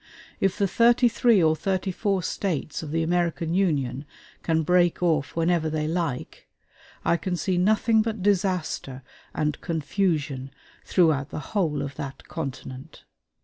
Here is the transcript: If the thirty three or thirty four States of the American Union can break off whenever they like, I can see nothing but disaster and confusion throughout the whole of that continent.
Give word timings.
If 0.39 0.57
the 0.57 0.67
thirty 0.67 1.07
three 1.07 1.43
or 1.43 1.55
thirty 1.55 1.91
four 1.91 2.23
States 2.23 2.81
of 2.81 2.89
the 2.89 3.03
American 3.03 3.53
Union 3.53 4.05
can 4.41 4.63
break 4.63 5.03
off 5.03 5.35
whenever 5.35 5.69
they 5.69 5.87
like, 5.87 6.47
I 7.05 7.17
can 7.17 7.35
see 7.35 7.59
nothing 7.59 8.01
but 8.01 8.23
disaster 8.23 9.03
and 9.35 9.61
confusion 9.61 10.49
throughout 10.83 11.29
the 11.29 11.39
whole 11.53 11.83
of 11.83 11.97
that 11.97 12.27
continent. 12.27 13.03